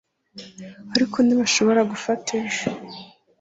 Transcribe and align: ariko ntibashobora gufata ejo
ariko 0.95 1.17
ntibashobora 1.21 1.81
gufata 1.91 2.29
ejo 2.43 2.67